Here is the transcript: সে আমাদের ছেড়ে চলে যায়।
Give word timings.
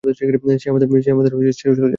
সে 0.03 0.69
আমাদের 0.69 0.87
ছেড়ে 1.51 1.73
চলে 1.73 1.77
যায়। 1.77 1.89